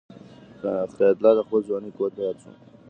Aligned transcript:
حیات 0.61 1.01
الله 1.17 1.31
ته 1.37 1.41
د 1.43 1.45
خپل 1.45 1.59
ځوانۍ 1.67 1.89
قوت 1.97 2.11
په 2.15 2.21
یاد 2.25 2.37
شو. 2.41 2.51